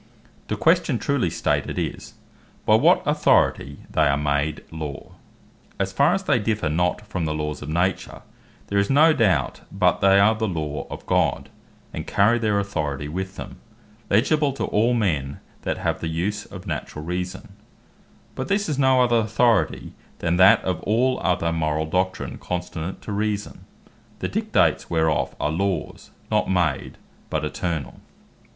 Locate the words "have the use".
15.77-16.47